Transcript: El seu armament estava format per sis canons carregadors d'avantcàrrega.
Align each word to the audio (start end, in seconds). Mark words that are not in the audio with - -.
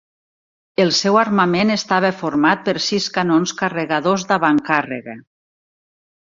El 0.85 0.93
seu 0.99 1.19
armament 1.23 1.73
estava 1.73 2.11
format 2.23 2.65
per 2.71 2.75
sis 2.87 3.09
canons 3.19 3.55
carregadors 3.63 4.29
d'avantcàrrega. 4.33 5.19